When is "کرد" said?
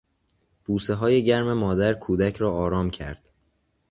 2.89-3.29